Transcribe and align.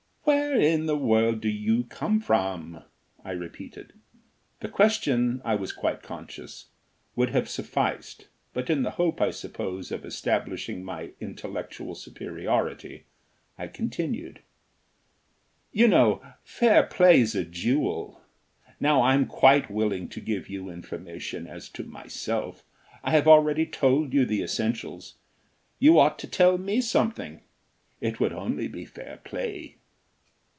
"Where 0.23 0.55
in 0.59 0.85
the 0.85 0.97
world 0.97 1.41
do 1.41 1.49
you 1.49 1.85
come 1.85 2.19
from?" 2.19 2.83
I 3.23 3.31
repeated. 3.31 3.93
The 4.59 4.67
question, 4.69 5.41
I 5.43 5.55
was 5.55 5.71
quite 5.73 6.01
conscious, 6.03 6.67
would 7.15 7.29
have 7.31 7.49
sufficed, 7.49 8.27
but 8.53 8.69
in 8.69 8.83
the 8.83 8.91
hope, 8.91 9.19
I 9.19 9.31
suppose, 9.31 9.91
of 9.91 10.05
establishing 10.05 10.83
my 10.83 11.11
intellectual 11.19 11.95
superiority, 11.95 13.05
I 13.57 13.67
continued: 13.67 14.41
"You 15.71 15.87
know, 15.87 16.21
fair 16.43 16.83
play's 16.83 17.33
a 17.33 17.43
jewel. 17.45 18.21
Now 18.79 19.01
I'm 19.03 19.25
quite 19.25 19.71
willing 19.71 20.07
to 20.09 20.21
give 20.21 20.47
you 20.49 20.69
information 20.69 21.47
as 21.47 21.67
to 21.69 21.83
myself. 21.83 22.63
I 23.03 23.11
have 23.11 23.27
already 23.27 23.65
told 23.65 24.13
you 24.13 24.25
the 24.25 24.43
essentials 24.43 25.15
you 25.79 25.97
ought 25.97 26.19
to 26.19 26.27
tell 26.27 26.57
me 26.57 26.79
something. 26.79 27.41
It 27.99 28.19
would 28.19 28.33
only 28.33 28.67
be 28.67 28.85
fair 28.85 29.19
play." 29.23 29.77